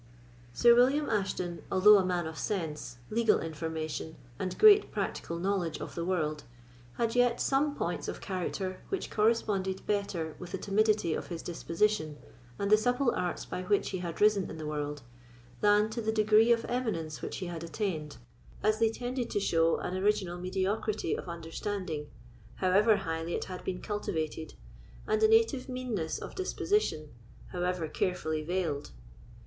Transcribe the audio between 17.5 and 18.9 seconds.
attained; as they